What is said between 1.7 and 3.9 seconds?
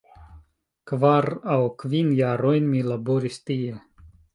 kvin jarojn, mi laboris tie.